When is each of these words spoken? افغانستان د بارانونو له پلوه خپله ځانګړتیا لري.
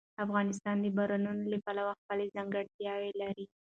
افغانستان 0.25 0.75
د 0.81 0.85
بارانونو 0.97 1.43
له 1.51 1.57
پلوه 1.65 1.93
خپله 2.01 2.23
ځانګړتیا 2.35 2.93
لري. 3.21 3.45